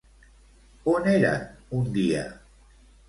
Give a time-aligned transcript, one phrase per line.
[0.93, 2.25] On eren un dia?